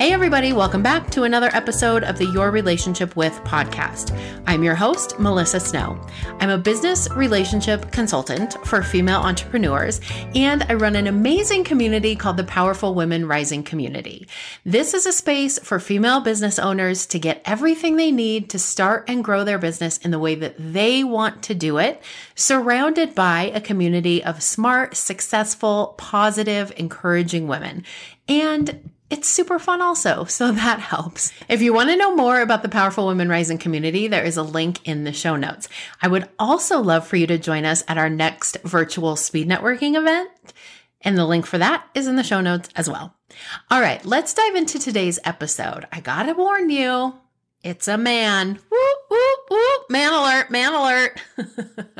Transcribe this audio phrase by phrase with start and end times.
[0.00, 4.18] Hey, everybody, welcome back to another episode of the Your Relationship With podcast.
[4.46, 6.00] I'm your host, Melissa Snow.
[6.40, 10.00] I'm a business relationship consultant for female entrepreneurs,
[10.34, 14.26] and I run an amazing community called the Powerful Women Rising Community.
[14.64, 19.04] This is a space for female business owners to get everything they need to start
[19.06, 22.02] and grow their business in the way that they want to do it,
[22.34, 27.84] surrounded by a community of smart, successful, positive, encouraging women.
[28.26, 31.32] And it's super fun also, so that helps.
[31.48, 34.42] If you want to know more about the Powerful Women Rising community, there is a
[34.42, 35.68] link in the show notes.
[36.00, 39.96] I would also love for you to join us at our next virtual speed networking
[39.96, 40.30] event,
[41.02, 43.14] and the link for that is in the show notes as well.
[43.70, 45.86] All right, let's dive into today's episode.
[45.92, 47.14] I gotta warn you,
[47.62, 48.58] it's a man.
[48.70, 49.90] Whoop, whoop, whoop.
[49.90, 51.20] Man alert, man alert.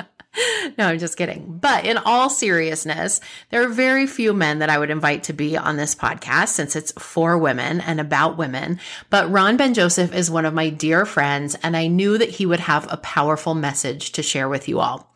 [0.78, 1.58] no, I'm just kidding.
[1.60, 5.56] But in all seriousness, there are very few men that I would invite to be
[5.56, 8.78] on this podcast since it's for women and about women.
[9.08, 12.46] But Ron Ben Joseph is one of my dear friends, and I knew that he
[12.46, 15.12] would have a powerful message to share with you all.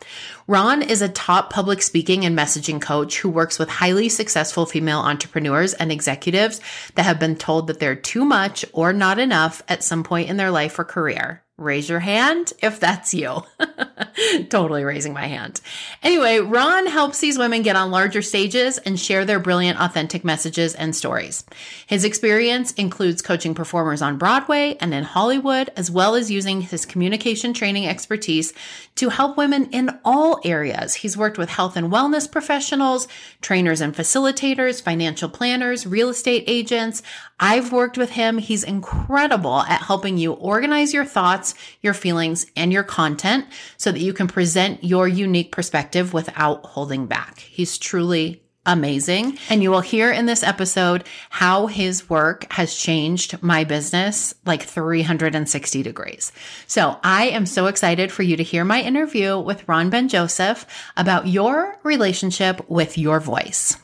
[0.47, 4.99] Ron is a top public speaking and messaging coach who works with highly successful female
[4.99, 6.61] entrepreneurs and executives
[6.97, 10.37] that have been told that they're too much or not enough at some point in
[10.37, 11.44] their life or career.
[11.57, 13.43] Raise your hand if that's you.
[14.49, 15.61] totally raising my hand.
[16.03, 20.75] Anyway, Ron helps these women get on larger stages and share their brilliant, authentic messages
[20.75, 21.45] and stories.
[21.87, 26.85] His experience includes coaching performers on Broadway and in Hollywood, as well as using his
[26.85, 28.53] communication training expertise
[28.97, 30.95] to help women in all areas.
[30.95, 33.09] He's worked with health and wellness professionals,
[33.41, 37.03] trainers and facilitators, financial planners, real estate agents.
[37.41, 38.39] I've worked with him.
[38.39, 41.44] He's incredible at helping you organize your thoughts,
[41.83, 47.07] your feelings, and your content so that you can present your unique perspective without holding
[47.07, 47.41] back.
[47.41, 49.39] He's truly amazing.
[49.51, 54.63] And you will hear in this episode how his work has changed my business like
[54.63, 56.33] 360 degrees.
[56.67, 60.67] So I am so excited for you to hear my interview with Ron Ben Joseph
[60.97, 63.77] about your relationship with your voice.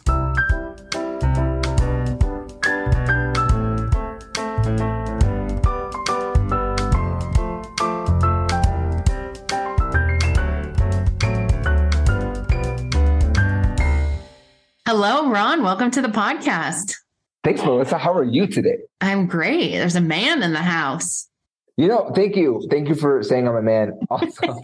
[14.92, 15.62] Hello, Ron.
[15.62, 16.96] Welcome to the podcast.
[17.44, 17.96] Thanks, Melissa.
[17.96, 18.78] How are you today?
[19.00, 19.70] I'm great.
[19.70, 21.28] There's a man in the house.
[21.76, 22.66] You know, thank you.
[22.68, 24.00] Thank you for saying I'm a man.
[24.10, 24.60] Also,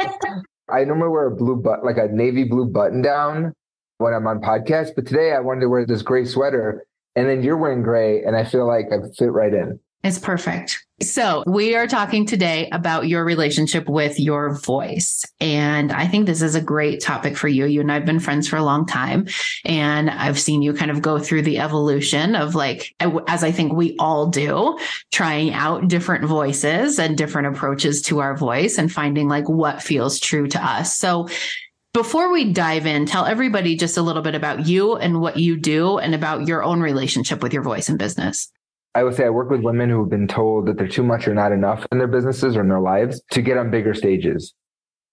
[0.69, 3.55] I normally wear a blue but like a navy blue button down
[3.99, 7.45] when I'm on podcast, but today I wanted to wear this gray sweater and then
[7.45, 9.79] you're wearing gray and I feel like I fit right in.
[10.03, 10.87] It's perfect.
[11.03, 15.25] So, we are talking today about your relationship with your voice.
[15.41, 17.67] And I think this is a great topic for you.
[17.67, 19.27] You and I have been friends for a long time.
[19.67, 22.95] And I've seen you kind of go through the evolution of like,
[23.29, 24.79] as I think we all do,
[25.13, 30.19] trying out different voices and different approaches to our voice and finding like what feels
[30.19, 30.97] true to us.
[30.97, 31.29] So,
[31.93, 35.57] before we dive in, tell everybody just a little bit about you and what you
[35.57, 38.53] do and about your own relationship with your voice and business.
[38.97, 41.29] I would say I work with women who have been told that they're too much
[41.29, 44.55] or not enough in their businesses or in their lives to get on bigger stages.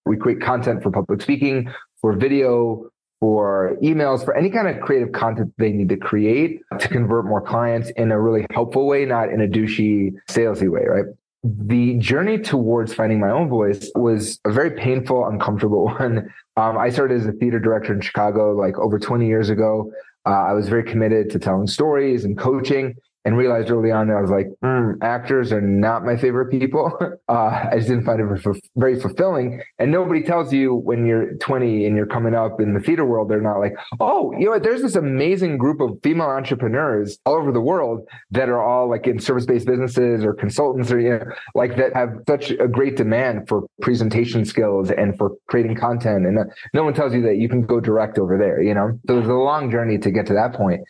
[0.06, 2.88] We create content for public speaking, for video,
[3.20, 7.42] for emails, for any kind of creative content they need to create to convert more
[7.42, 11.04] clients in a really helpful way, not in a douchey, salesy way, right?
[11.42, 16.32] The journey towards finding my own voice was a very painful, uncomfortable one.
[16.56, 19.92] Um, I started as a theater director in Chicago like over 20 years ago.
[20.24, 22.94] Uh, I was very committed to telling stories and coaching
[23.24, 26.92] and realized early on that I was like, mm, actors are not my favorite people.
[27.26, 29.62] Uh, I just didn't find it very fulfilling.
[29.78, 33.30] And nobody tells you when you're 20 and you're coming up in the theater world,
[33.30, 34.62] they're not like, oh, you know what?
[34.62, 39.06] There's this amazing group of female entrepreneurs all over the world that are all like
[39.06, 41.24] in service based businesses or consultants or, you know,
[41.54, 46.26] like that have such a great demand for presentation skills and for creating content.
[46.26, 48.98] And uh, no one tells you that you can go direct over there, you know?
[49.06, 50.82] So there's a long journey to get to that point.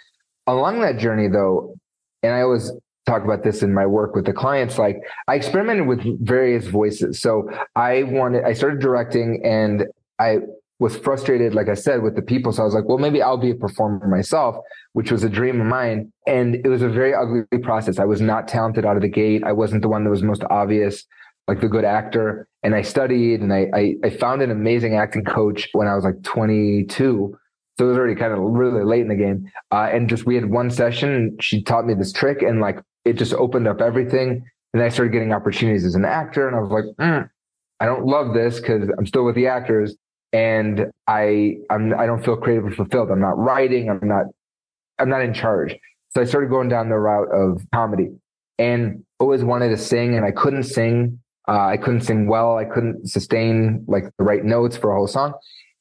[0.46, 1.74] Along that journey, though,
[2.24, 2.72] and I always
[3.06, 4.96] talk about this in my work with the clients like
[5.28, 7.20] i experimented with various voices.
[7.20, 9.84] So i wanted i started directing and
[10.18, 10.38] i
[10.78, 12.52] was frustrated like i said with the people.
[12.52, 14.56] So i was like well maybe i'll be a performer myself
[14.94, 16.12] which was a dream of mine.
[16.26, 17.98] And it was a very ugly process.
[17.98, 19.42] I was not talented out of the gate.
[19.44, 21.04] I wasn't the one that was most obvious
[21.48, 22.48] like the good actor.
[22.62, 26.04] And i studied and i i, I found an amazing acting coach when i was
[26.04, 27.36] like 22
[27.78, 29.50] so it was already kind of really late in the game.
[29.72, 33.14] Uh, and just we had one session she taught me this trick and like it
[33.14, 34.44] just opened up everything.
[34.72, 36.46] And I started getting opportunities as an actor.
[36.48, 37.28] And I was like, mm,
[37.80, 39.96] I don't love this because I'm still with the actors
[40.32, 43.10] and I I'm I don't feel creatively fulfilled.
[43.10, 43.90] I'm not writing.
[43.90, 44.26] I'm not
[44.98, 45.76] I'm not in charge.
[46.10, 48.10] So I started going down the route of comedy.
[48.58, 51.18] and always wanted to sing and I couldn't sing.
[51.48, 52.56] Uh, I couldn't sing well.
[52.56, 55.34] I couldn't sustain like the right notes for a whole song.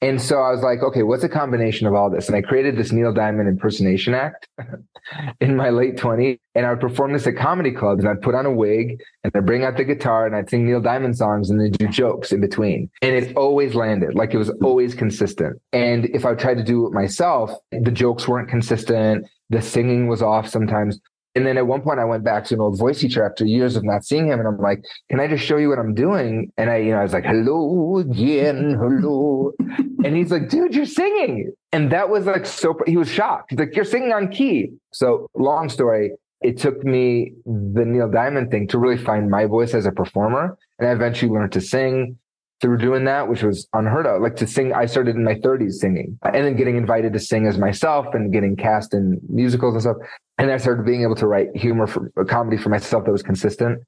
[0.04, 2.28] And so I was like, okay, what's a combination of all this?
[2.28, 4.50] And I created this Neil Diamond impersonation act
[5.40, 6.40] in my late 20s.
[6.56, 9.32] And I would perform this at comedy clubs and I'd put on a wig and
[9.34, 12.34] I'd bring out the guitar and I'd sing Neil Diamond songs and then do jokes
[12.34, 12.90] in between.
[13.02, 15.62] And it always landed, like it was always consistent.
[15.72, 19.26] And if I tried to do it myself, the jokes weren't consistent.
[19.52, 21.00] The singing was off sometimes.
[21.36, 23.76] And then at one point I went back to an old voice teacher after years
[23.76, 24.40] of not seeing him.
[24.40, 26.52] And I'm like, can I just show you what I'm doing?
[26.58, 29.52] And I, you know, I was like, hello again, hello.
[29.60, 31.52] and he's like, dude, you're singing.
[31.72, 33.50] And that was like so, he was shocked.
[33.50, 34.72] He's like, you're singing on key.
[34.92, 36.12] So long story.
[36.42, 40.58] It took me the Neil Diamond thing to really find my voice as a performer.
[40.78, 42.18] And I eventually learned to sing
[42.64, 44.22] through doing that, which was unheard of.
[44.22, 47.46] Like to sing, I started in my 30s singing and then getting invited to sing
[47.46, 49.98] as myself and getting cast in musicals and stuff.
[50.38, 53.84] And I started being able to write humor for comedy for myself that was consistent.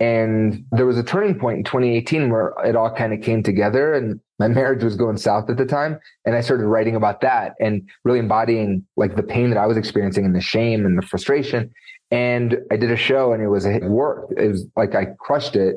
[0.00, 3.94] And there was a turning point in 2018 where it all kind of came together
[3.94, 6.00] and my marriage was going south at the time.
[6.24, 9.76] And I started writing about that and really embodying like the pain that I was
[9.76, 11.72] experiencing and the shame and the frustration.
[12.10, 14.30] And I did a show and it was a hit work.
[14.36, 15.76] It was like I crushed it.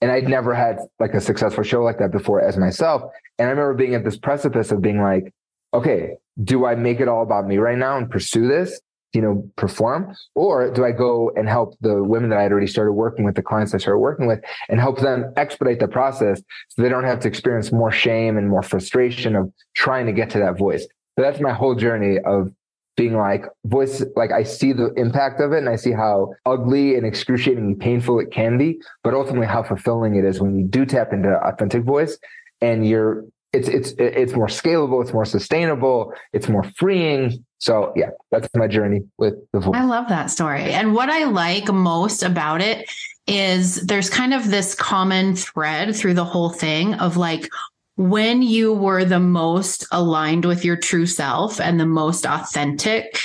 [0.00, 3.02] And I'd never had like a successful show like that before as myself.
[3.38, 5.32] And I remember being at this precipice of being like,
[5.72, 8.80] okay, do I make it all about me right now and pursue this?
[9.14, 10.14] You know, perform?
[10.34, 13.36] Or do I go and help the women that I had already started working with,
[13.36, 17.04] the clients I started working with, and help them expedite the process so they don't
[17.04, 20.82] have to experience more shame and more frustration of trying to get to that voice?
[20.82, 22.52] So that's my whole journey of
[22.96, 26.96] being like voice, like I see the impact of it and I see how ugly
[26.96, 30.86] and excruciatingly painful it can be, but ultimately how fulfilling it is when you do
[30.86, 32.18] tap into authentic voice
[32.60, 37.44] and you're it's it's it's more scalable, it's more sustainable, it's more freeing.
[37.58, 39.74] So yeah, that's my journey with the voice.
[39.74, 40.72] I love that story.
[40.72, 42.88] And what I like most about it
[43.26, 47.48] is there's kind of this common thread through the whole thing of like
[47.96, 53.18] when you were the most aligned with your true self and the most authentic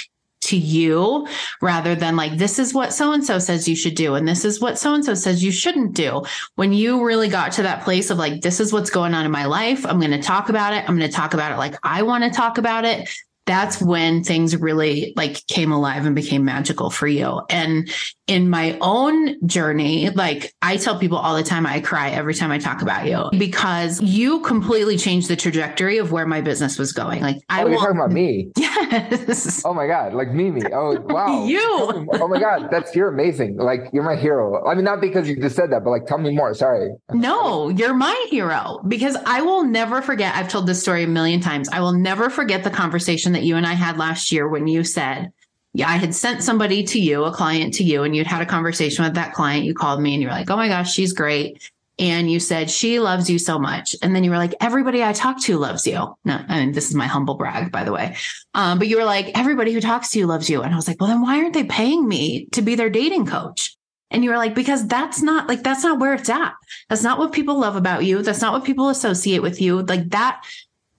[0.49, 1.27] to you
[1.61, 4.15] rather than like, this is what so and so says you should do.
[4.15, 6.23] And this is what so and so says you shouldn't do.
[6.55, 9.31] When you really got to that place of like, this is what's going on in
[9.31, 9.85] my life.
[9.85, 10.87] I'm going to talk about it.
[10.87, 13.09] I'm going to talk about it like I want to talk about it
[13.49, 17.41] that's when things really like came alive and became magical for you.
[17.49, 17.89] And
[18.27, 22.51] in my own journey, like I tell people all the time, I cry every time
[22.51, 26.91] I talk about you because you completely changed the trajectory of where my business was
[26.91, 27.23] going.
[27.23, 28.51] Like I oh, you're talking about me.
[28.89, 29.63] Yes.
[29.65, 30.13] Oh my God.
[30.13, 30.61] Like Mimi.
[30.71, 31.45] Oh wow.
[31.45, 32.07] you.
[32.13, 32.69] Oh my God.
[32.71, 33.57] That's you're amazing.
[33.57, 34.65] Like you're my hero.
[34.65, 36.53] I mean, not because you just said that, but like tell me more.
[36.53, 36.91] Sorry.
[37.11, 40.35] No, you're my hero because I will never forget.
[40.35, 41.67] I've told this story a million times.
[41.69, 44.83] I will never forget the conversation that you and I had last year when you
[44.83, 45.31] said,
[45.73, 48.45] yeah, I had sent somebody to you, a client to you, and you'd had a
[48.45, 49.65] conversation with that client.
[49.65, 51.71] You called me and you're like, oh my gosh, she's great.
[51.99, 53.93] And you said, she loves you so much.
[54.01, 56.15] And then you were like, everybody I talk to loves you.
[56.23, 58.15] No, I mean, this is my humble brag, by the way.
[58.53, 60.61] Um, but you were like, everybody who talks to you loves you.
[60.61, 63.25] And I was like, well, then why aren't they paying me to be their dating
[63.25, 63.75] coach?
[64.11, 66.53] And you were like, because that's not like, that's not where it's at.
[66.87, 68.23] That's not what people love about you.
[68.23, 69.81] That's not what people associate with you.
[69.81, 70.41] Like that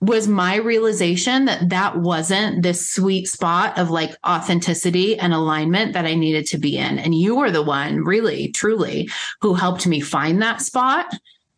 [0.01, 6.07] was my realization that that wasn't this sweet spot of like authenticity and alignment that
[6.07, 6.99] I needed to be in.
[6.99, 9.11] And you were the one, really, truly,
[9.43, 11.07] who helped me find that spot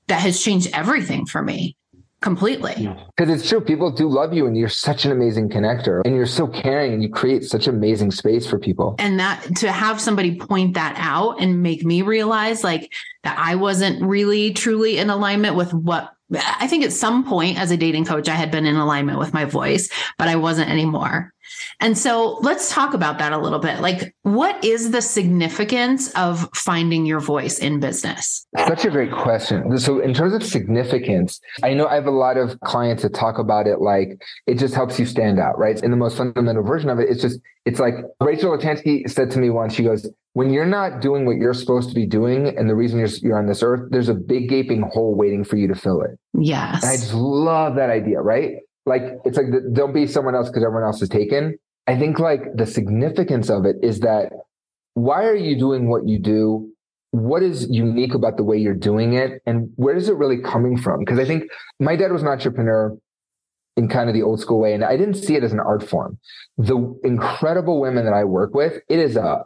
[0.08, 1.76] that has changed everything for me
[2.20, 2.88] completely.
[3.16, 6.24] Because it's true, people do love you, and you're such an amazing connector, and you're
[6.24, 8.94] so caring, and you create such amazing space for people.
[8.98, 12.92] And that to have somebody point that out and make me realize like
[13.24, 17.70] that I wasn't really truly in alignment with what I think at some point as
[17.70, 21.32] a dating coach, I had been in alignment with my voice, but I wasn't anymore.
[21.80, 23.80] And so let's talk about that a little bit.
[23.80, 28.46] Like, what is the significance of finding your voice in business?
[28.56, 29.78] Such a great question.
[29.78, 33.38] So, in terms of significance, I know I have a lot of clients that talk
[33.38, 35.82] about it like it just helps you stand out, right?
[35.82, 39.38] In the most fundamental version of it, it's just, it's like Rachel Lachansky said to
[39.38, 42.68] me once, she goes, when you're not doing what you're supposed to be doing and
[42.68, 45.68] the reason you're, you're on this earth, there's a big gaping hole waiting for you
[45.68, 46.18] to fill it.
[46.38, 46.82] Yes.
[46.82, 48.56] And I just love that idea, right?
[48.86, 51.58] Like, it's like, the, don't be someone else because everyone else is taken.
[51.86, 54.32] I think like the significance of it is that
[54.94, 56.70] why are you doing what you do?
[57.10, 59.42] What is unique about the way you're doing it?
[59.46, 61.00] And where is it really coming from?
[61.00, 61.44] Because I think
[61.80, 62.96] my dad was an entrepreneur
[63.76, 65.88] in kind of the old school way, and I didn't see it as an art
[65.88, 66.18] form.
[66.58, 69.44] The incredible women that I work with, it is a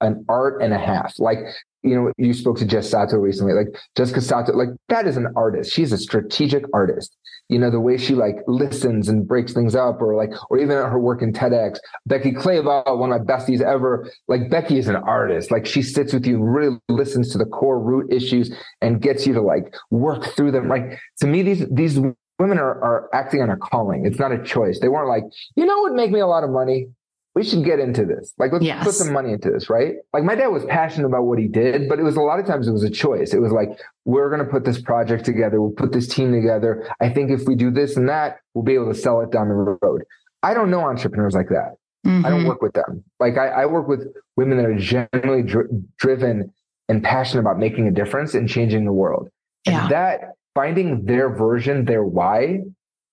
[0.00, 1.18] an art and a half.
[1.18, 1.38] Like
[1.82, 5.28] you know, you spoke to Jess Sato recently, like Jessica Sato, like that is an
[5.36, 5.72] artist.
[5.72, 7.16] She's a strategic artist.
[7.48, 10.76] You know, the way she like listens and breaks things up or like, or even
[10.76, 11.78] her work in TEDx.
[12.04, 14.10] Becky Claybaugh, one of my besties ever.
[14.26, 15.50] Like Becky is an artist.
[15.50, 19.32] Like she sits with you really listens to the core root issues and gets you
[19.32, 20.68] to like work through them.
[20.68, 21.98] Like to me, these, these
[22.38, 24.04] women are, are acting on a calling.
[24.04, 24.80] It's not a choice.
[24.80, 25.24] They weren't like,
[25.56, 26.88] you know, what would make me a lot of money?
[27.38, 28.34] We should get into this.
[28.36, 28.82] Like, let's yes.
[28.82, 29.94] put some money into this, right?
[30.12, 32.46] Like, my dad was passionate about what he did, but it was a lot of
[32.46, 33.32] times it was a choice.
[33.32, 33.68] It was like,
[34.04, 35.62] we're going to put this project together.
[35.62, 36.90] We'll put this team together.
[37.00, 39.46] I think if we do this and that, we'll be able to sell it down
[39.46, 40.02] the road.
[40.42, 41.76] I don't know entrepreneurs like that.
[42.04, 42.26] Mm-hmm.
[42.26, 42.48] I don't mm-hmm.
[42.48, 43.04] work with them.
[43.20, 46.52] Like, I, I work with women that are dr- driven
[46.88, 49.28] and passionate about making a difference and changing the world.
[49.64, 49.82] Yeah.
[49.82, 50.20] And that
[50.56, 52.62] finding their version, their why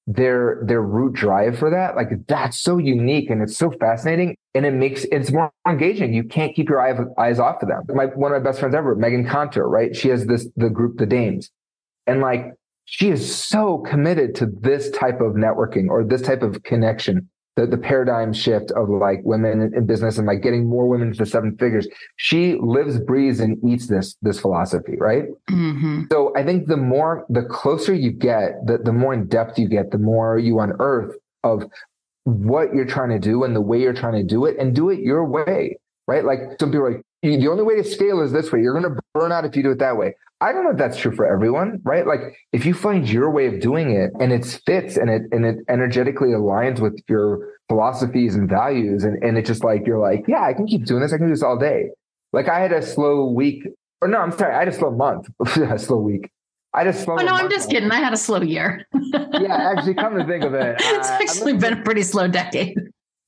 [0.07, 4.65] their their root drive for that like that's so unique and it's so fascinating and
[4.65, 6.13] it makes it's more engaging.
[6.13, 7.83] You can't keep your eye, eyes off of them.
[7.95, 9.95] My one of my best friends ever megan conter right?
[9.95, 11.49] She has this the group the dames.
[12.05, 12.53] And like
[12.85, 17.65] she is so committed to this type of networking or this type of connection the,
[17.65, 21.25] the paradigm shift of like women in, in business and like getting more women to
[21.25, 21.87] seven figures.
[22.17, 25.25] She lives, breathes, and eats this this philosophy, right?
[25.49, 26.03] Mm-hmm.
[26.11, 29.69] So I think the more the closer you get, the, the more in depth you
[29.69, 31.63] get, the more you unearth of
[32.25, 34.89] what you're trying to do and the way you're trying to do it and do
[34.89, 36.25] it your way, right?
[36.25, 38.61] Like some people are like, the only way to scale is this way.
[38.61, 40.15] You're going to burn out if you do it that way.
[40.41, 42.05] I don't know if that's true for everyone, right?
[42.05, 42.19] Like
[42.51, 45.57] if you find your way of doing it and it fits and it and it
[45.69, 50.43] energetically aligns with your philosophies and values and, and it's just like you're like, yeah,
[50.43, 51.13] I can keep doing this.
[51.13, 51.89] I can do this all day.
[52.33, 53.65] Like I had a slow week
[54.01, 55.27] or no, I'm sorry, I had a slow month,
[55.57, 56.29] a slow week.
[56.75, 57.15] I a slow.
[57.17, 57.89] Oh, no, I'm just kidding.
[57.89, 58.85] I had a slow year.
[58.93, 62.77] yeah, actually, come to think of it, it's uh, actually been a pretty slow decade.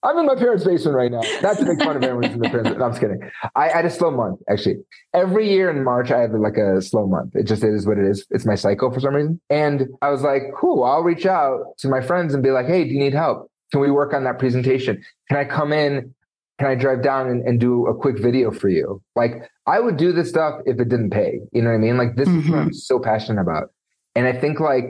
[0.08, 1.20] I'm in my parents' basement right now.
[1.42, 2.78] Not to make fun of who's in the parents.
[2.78, 3.20] No, I'm just kidding.
[3.56, 4.78] I, I, had a slow month actually.
[5.14, 7.36] Every year in March, I have like a slow month.
[7.36, 8.26] It just is what it is.
[8.30, 9.42] It's my cycle for some reason.
[9.50, 10.86] And I was like, cool.
[10.86, 13.52] I'll reach out to my friends and be like, hey, do you need help?
[13.74, 15.04] Can we work on that presentation?
[15.28, 16.16] Can I come in?
[16.58, 19.02] Can I drive down and, and do a quick video for you?
[19.18, 21.42] Like I would do this stuff if it didn't pay.
[21.52, 21.98] You know what I mean?
[21.98, 22.40] Like this mm-hmm.
[22.40, 22.74] is what I'm mm-hmm.
[22.74, 23.72] so passionate about.
[24.16, 24.86] And I think like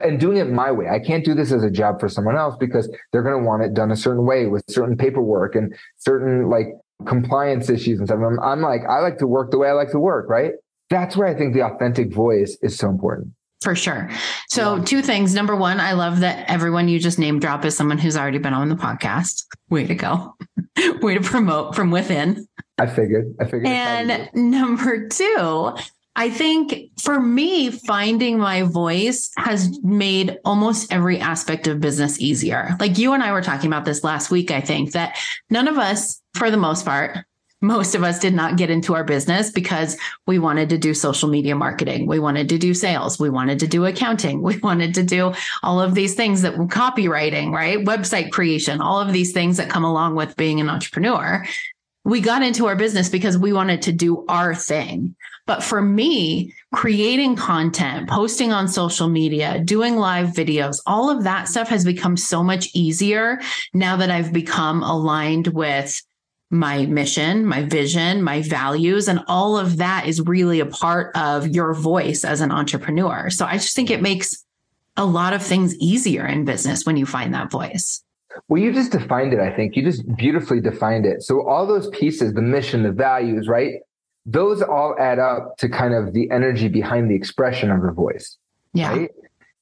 [0.00, 0.88] and doing it my way.
[0.88, 3.62] I can't do this as a job for someone else because they're going to want
[3.62, 6.68] it done a certain way with certain paperwork and certain like
[7.06, 8.20] compliance issues and stuff.
[8.24, 10.52] I'm, I'm, like, I like to work the way I like to work, right?
[10.90, 13.32] That's where I think the authentic voice is so important.
[13.62, 14.10] For sure.
[14.48, 14.84] So, yeah.
[14.84, 15.34] two things.
[15.34, 18.52] Number one, I love that everyone you just name drop is someone who's already been
[18.52, 19.44] on the podcast.
[19.70, 20.36] Way to go.
[21.00, 22.46] way to promote from within.
[22.78, 23.34] I figured.
[23.40, 23.66] I figured.
[23.66, 25.74] And number two,
[26.18, 32.74] I think for me, finding my voice has made almost every aspect of business easier.
[32.80, 35.18] Like you and I were talking about this last week, I think that
[35.50, 37.18] none of us, for the most part,
[37.60, 41.28] most of us did not get into our business because we wanted to do social
[41.28, 42.06] media marketing.
[42.06, 43.18] We wanted to do sales.
[43.18, 44.40] We wanted to do accounting.
[44.40, 47.78] We wanted to do all of these things that were copywriting, right?
[47.78, 51.44] Website creation, all of these things that come along with being an entrepreneur.
[52.04, 55.14] We got into our business because we wanted to do our thing.
[55.46, 61.48] But for me, creating content, posting on social media, doing live videos, all of that
[61.48, 63.40] stuff has become so much easier
[63.72, 66.02] now that I've become aligned with
[66.50, 71.48] my mission, my vision, my values, and all of that is really a part of
[71.48, 73.30] your voice as an entrepreneur.
[73.30, 74.44] So I just think it makes
[74.96, 78.02] a lot of things easier in business when you find that voice.
[78.48, 79.76] Well, you just defined it, I think.
[79.76, 81.22] You just beautifully defined it.
[81.22, 83.74] So all those pieces, the mission, the values, right?
[84.26, 88.36] Those all add up to kind of the energy behind the expression of the voice.
[88.74, 88.90] Yeah.
[88.90, 89.10] Right?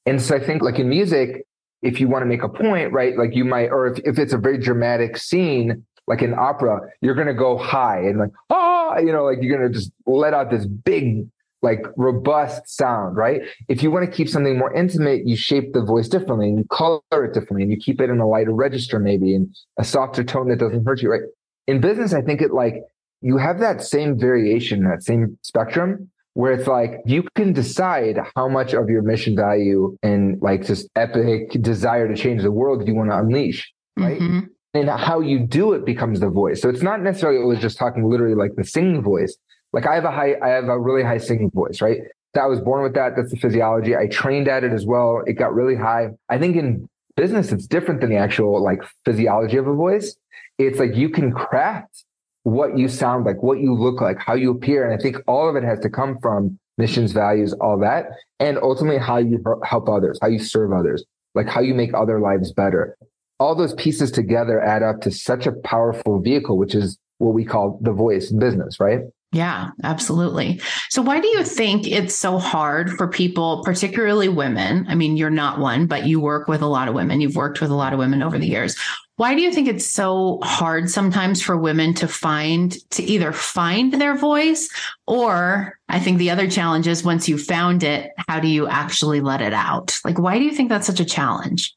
[0.06, 1.46] And so I think like in music,
[1.82, 3.16] if you want to make a point, right?
[3.16, 7.14] Like you might, or if, if it's a very dramatic scene, like in opera, you're
[7.14, 10.32] going to go high and like, ah, you know, like you're going to just let
[10.32, 11.28] out this big,
[11.60, 13.42] like robust sound, right?
[13.68, 16.64] If you want to keep something more intimate, you shape the voice differently and you
[16.70, 20.24] color it differently and you keep it in a lighter register, maybe and a softer
[20.24, 21.22] tone that doesn't hurt you, right?
[21.66, 22.82] In business, I think it like
[23.24, 28.48] you have that same variation, that same spectrum where it's like you can decide how
[28.48, 32.94] much of your mission value and like just epic desire to change the world you
[32.94, 34.20] want to unleash, right?
[34.20, 34.40] Mm-hmm.
[34.74, 36.60] And how you do it becomes the voice.
[36.60, 39.34] So it's not necessarily always just talking literally like the singing voice.
[39.72, 42.00] Like I have a high, I have a really high singing voice, right?
[42.34, 43.16] That was born with that.
[43.16, 43.96] That's the physiology.
[43.96, 45.22] I trained at it as well.
[45.26, 46.10] It got really high.
[46.28, 50.14] I think in business, it's different than the actual like physiology of a voice.
[50.58, 52.04] It's like you can craft
[52.44, 54.84] what you sound like, what you look like, how you appear.
[54.88, 58.06] And I think all of it has to come from missions, values, all that.
[58.38, 62.20] And ultimately how you help others, how you serve others, like how you make other
[62.20, 62.96] lives better.
[63.40, 67.44] All those pieces together add up to such a powerful vehicle, which is what we
[67.44, 69.00] call the voice business, right?
[69.32, 70.60] Yeah, absolutely.
[70.90, 74.86] So, why do you think it's so hard for people, particularly women?
[74.88, 77.20] I mean, you're not one, but you work with a lot of women.
[77.20, 78.76] You've worked with a lot of women over the years.
[79.16, 83.94] Why do you think it's so hard sometimes for women to find, to either find
[83.94, 84.68] their voice,
[85.06, 89.20] or I think the other challenge is once you found it, how do you actually
[89.20, 90.00] let it out?
[90.04, 91.76] Like, why do you think that's such a challenge?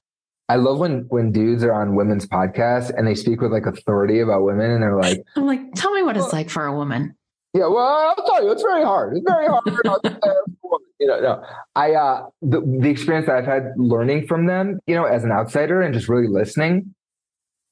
[0.50, 4.22] I love when when dudes are on women's podcasts and they speak with like authority
[4.22, 7.16] about women and they're like, I'm like, tell me what it's like for a woman.
[7.54, 9.18] Yeah, well, I'll tell you, it's very hard.
[9.18, 9.64] It's very hard.
[11.00, 11.44] you know, no.
[11.76, 15.32] I uh the, the experience that I've had learning from them, you know, as an
[15.32, 16.96] outsider and just really listening,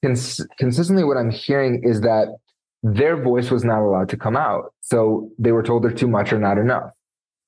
[0.05, 2.27] cons- consistently what I'm hearing is that
[2.83, 4.73] their voice was not allowed to come out.
[4.81, 6.91] So they were told they're too much or not enough.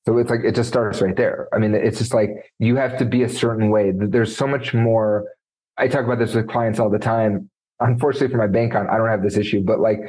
[0.06, 1.48] So it's like it just starts right there.
[1.54, 3.92] I mean, it's just like you have to be a certain way.
[3.94, 5.26] There's so much more.
[5.78, 7.50] I talk about this with clients all the time.
[7.80, 10.00] Unfortunately for my bank account, I don't have this issue, but like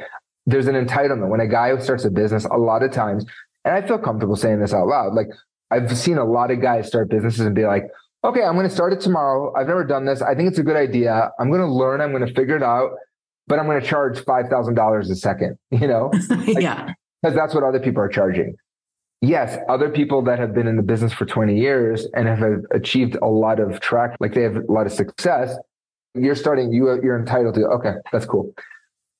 [0.49, 3.25] there's an entitlement when a guy starts a business a lot of times
[3.65, 5.27] and i feel comfortable saying this out loud like
[5.71, 7.83] i've seen a lot of guys start businesses and be like
[8.23, 9.53] okay i'm going to start it tomorrow.
[9.55, 10.21] I've never done this.
[10.21, 11.31] I think it's a good idea.
[11.39, 12.91] I'm going to learn i'm going to figure it out
[13.47, 16.11] but i'm going to charge $5000 a second you know?
[16.29, 16.93] Like, yeah.
[17.21, 18.55] because that's what other people are charging.
[19.21, 23.17] Yes other people that have been in the business for 20 years and have achieved
[23.21, 25.57] a lot of track like they have a lot of success
[26.15, 28.53] you're starting you you're entitled to okay that's cool.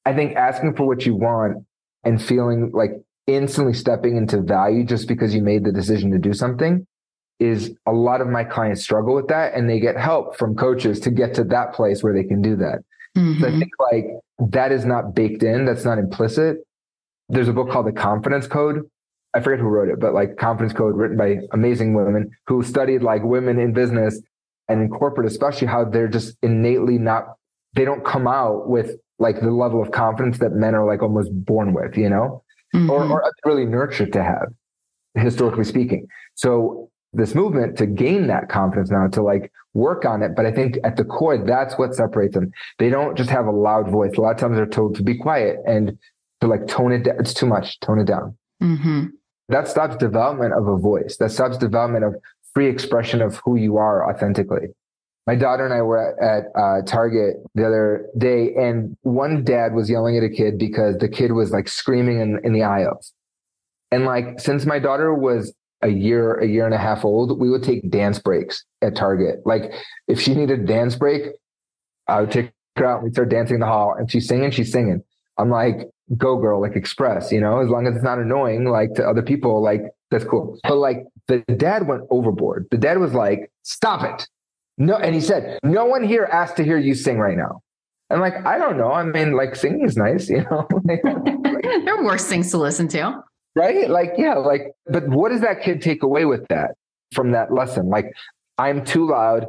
[0.06, 1.66] I think asking for what you want
[2.04, 2.92] and feeling like
[3.28, 6.88] instantly stepping into value just because you made the decision to do something
[7.40, 11.00] is a lot of my clients struggle with that and they get help from coaches
[11.00, 12.80] to get to that place where they can do that.
[13.18, 13.40] Mm-hmm.
[13.40, 13.60] So I mm-hmm.
[13.60, 14.06] think like
[14.52, 16.58] that is not baked in, that's not implicit.
[17.30, 18.90] There's a book called The Confidence Code.
[19.34, 23.04] I forget who wrote it, but like Confidence Code written by amazing women who studied
[23.04, 24.20] like women in business
[24.68, 27.36] and in corporate, especially how they're just innately not,
[27.74, 31.30] they don't come out with like the level of confidence that men are like almost
[31.32, 32.44] born with, you know,
[32.74, 32.90] mm-hmm.
[32.90, 34.48] or, or really nurtured to have,
[35.16, 36.08] historically speaking.
[36.36, 40.36] So this movement to gain that confidence now to like work on it.
[40.36, 42.52] But I think at the core, that's what separates them.
[42.78, 44.16] They don't just have a loud voice.
[44.18, 45.98] A lot of times they're told to be quiet and
[46.42, 47.16] to like tone it down.
[47.20, 48.38] It's too much, tone it down.
[48.62, 49.06] Mm-hmm.
[49.50, 51.18] That stops development of a voice.
[51.18, 52.16] That stops development of
[52.54, 54.68] free expression of who you are authentically
[55.30, 59.76] my daughter and I were at, at uh, Target the other day, and one dad
[59.76, 63.14] was yelling at a kid because the kid was like screaming in, in the aisles.
[63.92, 67.50] And like, since my daughter was a year, a year and a half old, we
[67.50, 69.40] would take dance breaks at Target.
[69.46, 69.72] Like,
[70.08, 71.24] if she needed a dance break,
[72.08, 73.04] I would take her out.
[73.04, 75.04] We'd start dancing in the hall, and she's singing, she's singing.
[75.38, 78.94] I'm like, go girl, like express, you know, as long as it's not annoying, like
[78.96, 80.60] to other people, like that's cool.
[80.64, 82.68] But like the dad went overboard.
[82.72, 84.28] The dad was like, stop it.
[84.78, 87.62] No, and he said, no one here asked to hear you sing right now.
[88.10, 88.92] I'm like, I don't know.
[88.92, 90.68] I mean, like singing is nice, you know.
[90.84, 93.22] there are worse things to listen to.
[93.60, 93.90] Right?
[93.90, 96.72] Like, yeah, like, but what does that kid take away with that
[97.14, 97.90] from that lesson?
[97.90, 98.14] Like,
[98.58, 99.48] I'm too loud.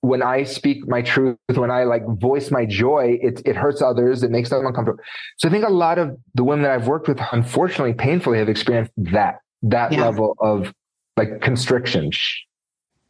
[0.00, 4.22] When I speak my truth, when I like voice my joy, it it hurts others.
[4.22, 5.02] It makes them uncomfortable.
[5.38, 8.50] So I think a lot of the women that I've worked with, unfortunately, painfully, have
[8.50, 10.02] experienced that that yeah.
[10.02, 10.72] level of
[11.16, 12.10] like constriction.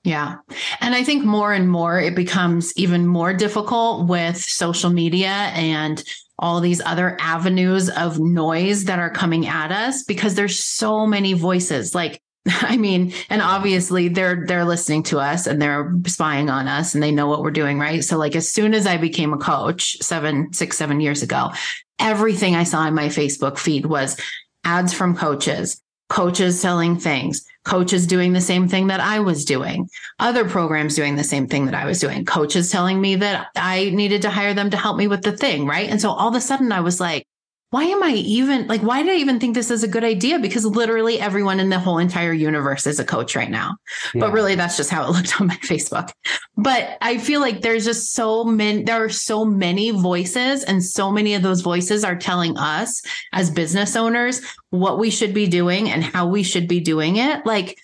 [0.05, 0.37] Yeah.
[0.81, 6.05] And I think more and more it becomes even more difficult with social media and
[6.39, 11.33] all these other avenues of noise that are coming at us because there's so many
[11.33, 11.95] voices.
[11.95, 16.95] Like, I mean, and obviously they're they're listening to us and they're spying on us
[16.95, 18.05] and they know what we're doing, right?
[18.05, 21.51] So like as soon as I became a coach seven, six, seven years ago,
[21.99, 24.19] everything I saw in my Facebook feed was
[24.65, 29.89] ads from coaches, coaches selling things, coaches doing the same thing that I was doing,
[30.19, 33.91] other programs doing the same thing that I was doing, coaches telling me that I
[33.91, 35.67] needed to hire them to help me with the thing.
[35.67, 35.89] Right.
[35.89, 37.27] And so all of a sudden I was like,
[37.75, 40.39] why am I even like, why did I even think this is a good idea?
[40.39, 43.79] Because literally everyone in the whole entire universe is a coach right now.
[44.15, 44.21] Yeah.
[44.21, 46.13] But really, that's just how it looked on my Facebook.
[46.57, 51.11] But I feel like there's just so many, there are so many voices, and so
[51.11, 55.91] many of those voices are telling us as business owners what we should be doing
[55.91, 57.45] and how we should be doing it.
[57.45, 57.77] Like,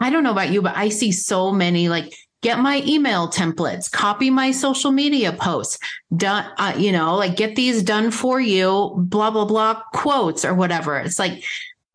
[0.00, 3.90] I don't know about you, but I see so many like, get my email templates,
[3.90, 5.78] copy my social media posts,
[6.14, 10.52] done, uh, you know, like get these done for you, blah, blah, blah quotes or
[10.52, 10.98] whatever.
[10.98, 11.42] It's like,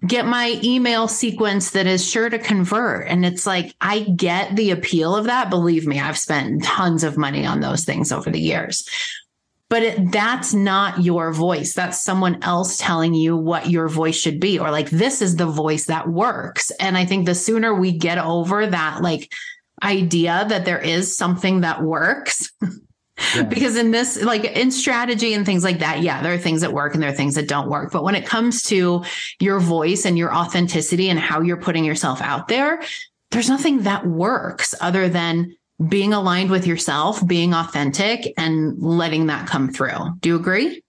[0.08, 3.08] get my email sequence that is sure to convert.
[3.08, 5.52] And it's like, I get the appeal of that.
[5.52, 8.90] Believe me, I've spent tons of money on those things over the years.
[9.70, 11.74] But it, that's not your voice.
[11.74, 15.46] That's someone else telling you what your voice should be, or like, this is the
[15.46, 16.72] voice that works.
[16.80, 19.32] And I think the sooner we get over that, like,
[19.84, 22.52] idea that there is something that works,
[23.36, 23.44] Yeah.
[23.44, 26.74] Because in this, like in strategy and things like that, yeah, there are things that
[26.74, 27.92] work and there are things that don't work.
[27.92, 29.04] But when it comes to
[29.40, 32.82] your voice and your authenticity and how you're putting yourself out there,
[33.32, 35.56] there's nothing that works other than
[35.88, 40.18] being aligned with yourself, being authentic, and letting that come through.
[40.20, 40.82] Do you agree?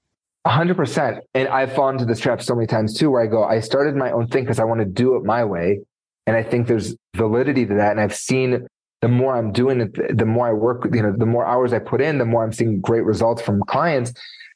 [0.47, 1.23] hundred percent.
[1.35, 3.95] And I've fallen into this trap so many times too, where I go, I started
[3.95, 5.81] my own thing because I want to do it my way.
[6.27, 7.91] And I think there's validity to that.
[7.91, 8.67] And I've seen
[9.03, 11.79] the more I'm doing it, the more I work, you know, the more hours I
[11.79, 14.13] put in, the more I'm seeing great results from clients.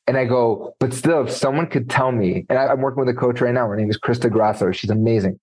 [0.07, 3.19] And I go, but still, if someone could tell me, and I'm working with a
[3.19, 4.71] coach right now, her name is Krista Grasso.
[4.71, 5.41] She's amazing.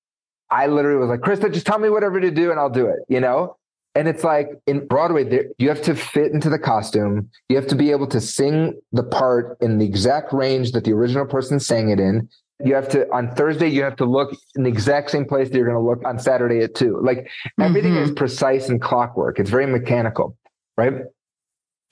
[0.52, 3.00] I literally was like, Krista, just tell me whatever to do and I'll do it,
[3.08, 3.58] you know?
[3.96, 7.30] And it's like in Broadway, there, you have to fit into the costume.
[7.50, 10.94] You have to be able to sing the part in the exact range that the
[10.94, 12.30] original person sang it in.
[12.66, 15.56] You have to, on Thursday, you have to look in the exact same place that
[15.56, 17.00] you're going to look on Saturday at two.
[17.02, 18.04] Like everything mm-hmm.
[18.04, 19.40] is precise and clockwork.
[19.40, 20.38] It's very mechanical,
[20.78, 20.94] right?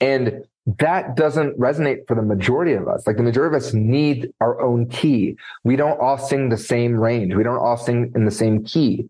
[0.00, 0.44] And
[0.78, 3.06] that doesn't resonate for the majority of us.
[3.06, 5.36] Like the majority of us need our own key.
[5.64, 7.34] We don't all sing the same range.
[7.34, 9.08] We don't all sing in the same key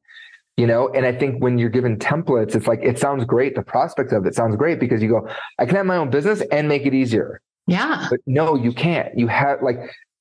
[0.60, 3.62] you know and i think when you're given templates it's like it sounds great the
[3.62, 5.26] prospect of it sounds great because you go
[5.58, 9.16] i can have my own business and make it easier yeah but no you can't
[9.16, 9.78] you have like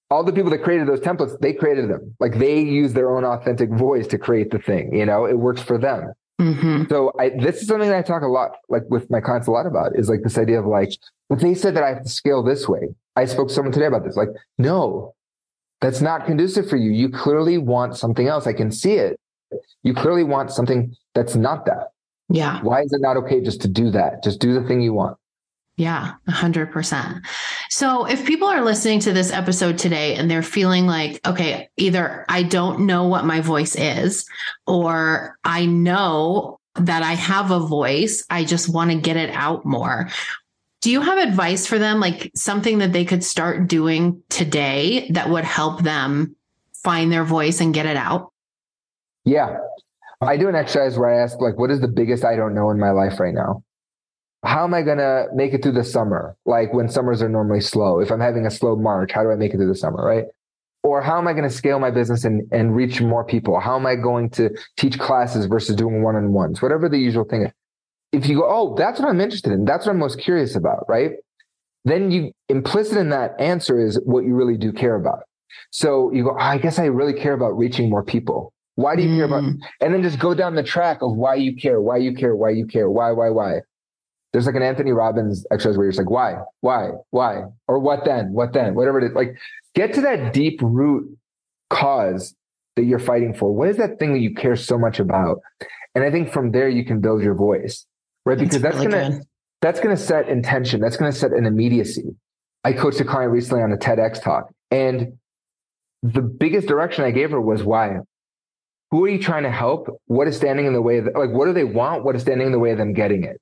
[0.10, 3.24] all the people that created those templates they created them like they use their own
[3.24, 6.84] authentic voice to create the thing you know it works for them mm-hmm.
[6.90, 9.52] so I, this is something that i talk a lot like with my clients a
[9.52, 10.92] lot about is like this idea of like
[11.30, 13.86] but they said that i have to scale this way i spoke to someone today
[13.86, 15.14] about this like no
[15.82, 19.20] that's not conducive for you you clearly want something else i can see it
[19.84, 21.92] you clearly want something that's not that.
[22.30, 22.62] Yeah.
[22.62, 24.24] Why is it not okay just to do that?
[24.24, 25.18] Just do the thing you want.
[25.80, 27.22] Yeah, 100%.
[27.70, 32.26] So, if people are listening to this episode today and they're feeling like, okay, either
[32.28, 34.26] I don't know what my voice is,
[34.68, 39.66] or I know that I have a voice, I just want to get it out
[39.66, 40.10] more.
[40.82, 45.30] Do you have advice for them, like something that they could start doing today that
[45.30, 46.36] would help them
[46.74, 48.34] find their voice and get it out?
[49.24, 49.60] Yeah.
[50.20, 52.70] I do an exercise where I ask, like, what is the biggest I don't know
[52.70, 53.64] in my life right now?
[54.44, 56.36] How am I going to make it through the summer?
[56.46, 58.00] Like when summers are normally slow.
[58.00, 60.04] If I'm having a slow March, how do I make it through the summer?
[60.04, 60.26] Right.
[60.82, 63.60] Or how am I going to scale my business and, and reach more people?
[63.60, 66.62] How am I going to teach classes versus doing one on ones?
[66.62, 67.52] Whatever the usual thing is.
[68.12, 69.66] If you go, oh, that's what I'm interested in.
[69.66, 70.86] That's what I'm most curious about.
[70.88, 71.12] Right.
[71.84, 75.20] Then you implicit in that answer is what you really do care about.
[75.72, 78.54] So you go, oh, I guess I really care about reaching more people.
[78.76, 79.18] Why do you mm.
[79.18, 79.44] care about?
[79.44, 79.58] Mm.
[79.82, 82.52] And then just go down the track of why you care, why you care, why
[82.52, 83.60] you care, why, why, why.
[84.32, 88.06] There's like an Anthony Robbins exercise where you're just like, why, why, why, or what
[88.06, 89.14] then, what then, whatever it is.
[89.14, 89.36] Like,
[89.74, 91.18] get to that deep root
[91.70, 92.36] cause
[92.76, 93.54] that you're fighting for.
[93.54, 95.40] What is that thing that you care so much about?
[95.96, 97.86] And I think from there you can build your voice,
[98.26, 98.38] right?
[98.38, 99.24] Because that's, really gonna good.
[99.62, 100.80] that's gonna set intention.
[100.80, 102.16] That's gonna set an immediacy.
[102.64, 105.18] I coached a client recently on a TEDx talk, and
[106.04, 107.98] the biggest direction I gave her was why
[108.92, 109.88] who are you trying to help?
[110.06, 112.04] What is standing in the way of like what do they want?
[112.04, 113.40] What is standing in the way of them getting it?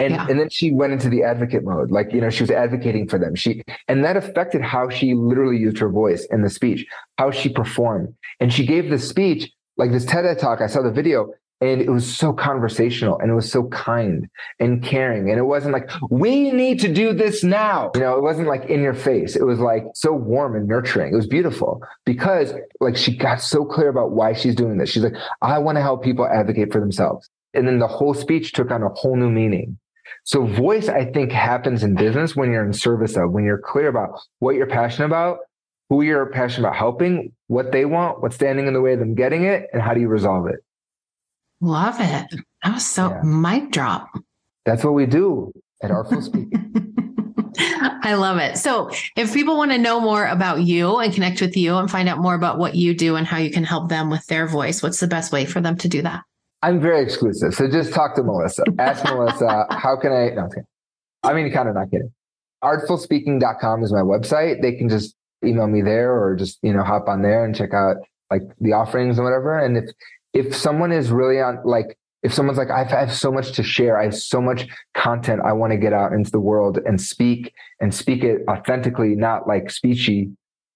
[0.00, 0.26] And yeah.
[0.28, 1.90] and then she went into the advocate mode.
[1.90, 3.34] Like, you know, she was advocating for them.
[3.34, 6.86] She and that affected how she literally used her voice in the speech,
[7.18, 8.14] how she performed.
[8.40, 11.90] And she gave the speech, like this TED talk, I saw the video, and it
[11.90, 15.28] was so conversational and it was so kind and caring.
[15.28, 17.90] And it wasn't like, we need to do this now.
[17.94, 19.36] You know, it wasn't like in your face.
[19.36, 21.12] It was like so warm and nurturing.
[21.12, 24.88] It was beautiful because like she got so clear about why she's doing this.
[24.88, 27.28] She's like, I want to help people advocate for themselves.
[27.52, 29.78] And then the whole speech took on a whole new meaning.
[30.24, 33.88] So voice, I think happens in business when you're in service of, when you're clear
[33.88, 35.38] about what you're passionate about,
[35.88, 39.14] who you're passionate about helping, what they want, what's standing in the way of them
[39.14, 40.60] getting it, and how do you resolve it?
[41.60, 42.26] Love it.
[42.62, 43.20] That was so yeah.
[43.22, 44.08] mic drop.
[44.64, 46.94] That's what we do at Artful Speaking.
[48.02, 48.56] I love it.
[48.56, 52.08] So, if people want to know more about you and connect with you and find
[52.08, 54.82] out more about what you do and how you can help them with their voice,
[54.82, 56.22] what's the best way for them to do that?
[56.62, 57.54] I'm very exclusive.
[57.54, 58.64] So, just talk to Melissa.
[58.78, 60.30] Ask Melissa, how can I?
[60.30, 60.62] No, okay?
[61.22, 62.12] I mean, kind of not kidding.
[62.62, 64.60] Artfulspeaking.com is my website.
[64.60, 67.72] They can just email me there or just, you know, hop on there and check
[67.72, 67.96] out
[68.30, 69.58] like the offerings and whatever.
[69.58, 69.90] And if
[70.32, 73.98] if someone is really on like if someone's like I have so much to share,
[73.98, 77.52] I have so much content I want to get out into the world and speak
[77.80, 80.34] and speak it authentically, not like speechy,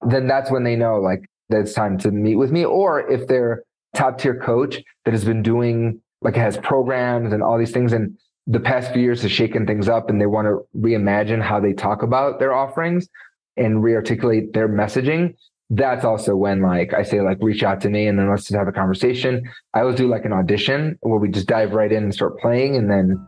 [0.09, 2.65] then that's when they know like that it's time to meet with me.
[2.65, 3.63] Or if they're
[3.95, 8.17] top tier coach that has been doing like has programs and all these things and
[8.47, 11.73] the past few years has shaken things up and they want to reimagine how they
[11.73, 13.09] talk about their offerings
[13.57, 15.35] and rearticulate their messaging,
[15.71, 18.55] that's also when like I say like reach out to me and then let's just
[18.55, 19.43] have a conversation.
[19.73, 22.77] I always do like an audition where we just dive right in and start playing
[22.77, 23.27] and then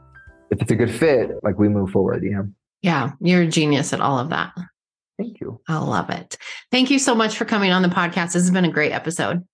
[0.50, 2.48] if it's a good fit, like we move forward, you know.
[2.82, 4.52] Yeah, you're a genius at all of that.
[5.18, 5.60] Thank you.
[5.66, 6.36] I love it.
[6.70, 8.34] Thank you so much for coming on the podcast.
[8.34, 9.44] This has been a great episode.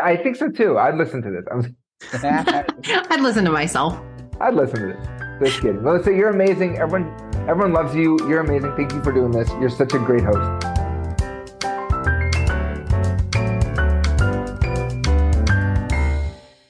[0.00, 0.78] I think so too.
[0.78, 1.72] I'd listen to this.
[2.22, 3.98] I'd listen to myself.
[4.40, 5.50] I'd listen to this.
[5.50, 5.82] Just kidding.
[5.82, 6.78] Melissa, you're amazing.
[6.78, 7.14] Everyone,
[7.48, 8.18] everyone loves you.
[8.28, 8.74] You're amazing.
[8.76, 9.48] Thank you for doing this.
[9.60, 10.77] You're such a great host.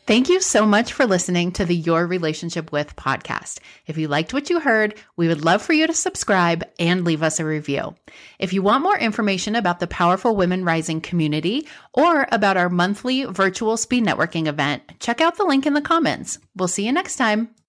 [0.08, 3.58] Thank you so much for listening to the Your Relationship with podcast.
[3.86, 7.22] If you liked what you heard, we would love for you to subscribe and leave
[7.22, 7.94] us a review.
[8.38, 13.24] If you want more information about the Powerful Women Rising community or about our monthly
[13.24, 16.38] virtual speed networking event, check out the link in the comments.
[16.56, 17.50] We'll see you next time.